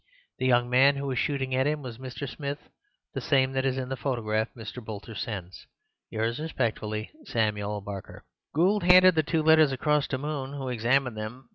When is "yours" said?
6.09-6.39